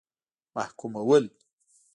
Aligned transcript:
محکومول. 0.55 1.25